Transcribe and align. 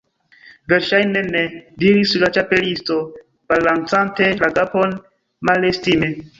"Verŝajne 0.71 1.21
ne," 1.25 1.43
diris 1.83 2.15
la 2.25 2.31
Ĉapelisto, 2.39 2.99
balancante 3.55 4.33
la 4.43 4.53
kapon 4.59 5.01
malestime. 5.51 6.15